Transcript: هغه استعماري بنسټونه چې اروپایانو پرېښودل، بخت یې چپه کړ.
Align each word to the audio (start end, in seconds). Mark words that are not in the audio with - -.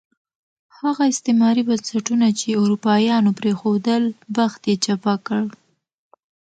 هغه 0.79 1.03
استعماري 1.13 1.63
بنسټونه 1.69 2.27
چې 2.39 2.59
اروپایانو 2.63 3.31
پرېښودل، 3.39 4.03
بخت 4.35 4.61
یې 4.69 4.75
چپه 4.85 5.15
کړ. 5.27 5.43